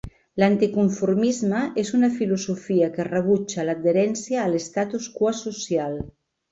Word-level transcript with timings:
L'anti-conformisme 0.43 1.59
és 1.83 1.93
una 1.99 2.09
filosofia 2.17 2.91
que 2.97 3.07
rebutja 3.11 3.69
l'adherència 3.69 4.43
a 4.47 4.51
l'estatus 4.55 5.15
quo 5.21 5.39
social. 5.47 6.05